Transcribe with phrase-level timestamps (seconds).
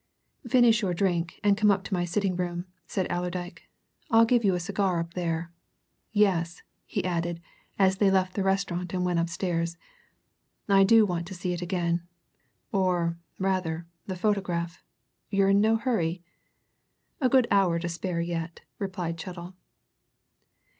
[0.47, 3.69] "Finish your drink and come up to my sitting room," said Allerdyke.
[4.09, 5.51] "I'll give you a cigar up there.
[6.11, 7.39] Yes," he added,
[7.77, 9.77] as they left the restaurant and went upstairs.
[10.67, 12.01] "I do want to see it again
[12.71, 14.81] or, rather, the photograph.
[15.29, 16.23] You're in no hurry?"
[17.19, 19.53] "A good hour to spare yet," replied Chettle.